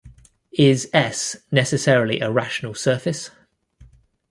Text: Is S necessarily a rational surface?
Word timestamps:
Is 0.57 0.89
S 0.93 1.35
necessarily 1.51 2.21
a 2.21 2.31
rational 2.31 2.73
surface? 2.73 3.29